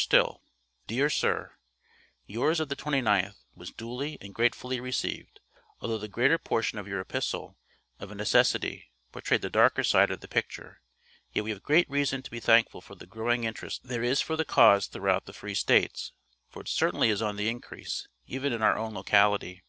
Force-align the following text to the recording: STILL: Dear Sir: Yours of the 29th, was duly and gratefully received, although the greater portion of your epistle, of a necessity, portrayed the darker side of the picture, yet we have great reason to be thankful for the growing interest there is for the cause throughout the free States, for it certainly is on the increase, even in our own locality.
STILL: 0.00 0.40
Dear 0.86 1.10
Sir: 1.10 1.56
Yours 2.24 2.58
of 2.58 2.70
the 2.70 2.74
29th, 2.74 3.36
was 3.54 3.70
duly 3.70 4.16
and 4.22 4.34
gratefully 4.34 4.80
received, 4.80 5.40
although 5.78 5.98
the 5.98 6.08
greater 6.08 6.38
portion 6.38 6.78
of 6.78 6.88
your 6.88 7.00
epistle, 7.00 7.58
of 7.98 8.10
a 8.10 8.14
necessity, 8.14 8.86
portrayed 9.12 9.42
the 9.42 9.50
darker 9.50 9.84
side 9.84 10.10
of 10.10 10.20
the 10.20 10.26
picture, 10.26 10.80
yet 11.34 11.44
we 11.44 11.50
have 11.50 11.62
great 11.62 11.86
reason 11.90 12.22
to 12.22 12.30
be 12.30 12.40
thankful 12.40 12.80
for 12.80 12.94
the 12.94 13.04
growing 13.04 13.44
interest 13.44 13.82
there 13.84 14.02
is 14.02 14.22
for 14.22 14.36
the 14.36 14.44
cause 14.46 14.86
throughout 14.86 15.26
the 15.26 15.34
free 15.34 15.54
States, 15.54 16.14
for 16.48 16.62
it 16.62 16.68
certainly 16.68 17.10
is 17.10 17.20
on 17.20 17.36
the 17.36 17.50
increase, 17.50 18.08
even 18.26 18.54
in 18.54 18.62
our 18.62 18.78
own 18.78 18.94
locality. 18.94 19.60